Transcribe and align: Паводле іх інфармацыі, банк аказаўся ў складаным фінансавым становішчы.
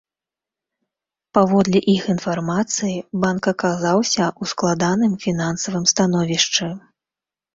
Паводле 1.37 1.79
іх 1.95 2.03
інфармацыі, 2.13 2.95
банк 3.25 3.43
аказаўся 3.53 4.23
ў 4.41 4.43
складаным 4.53 5.13
фінансавым 5.29 5.85
становішчы. 5.95 6.71